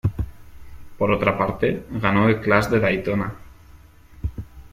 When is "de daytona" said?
2.69-3.35